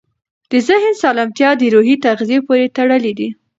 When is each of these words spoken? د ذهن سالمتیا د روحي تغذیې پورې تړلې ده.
د 0.51 0.53
ذهن 0.67 0.93
سالمتیا 1.01 1.49
د 1.57 1.61
روحي 1.73 1.95
تغذیې 2.05 2.39
پورې 2.47 2.65
تړلې 2.77 3.13
ده. 3.19 3.29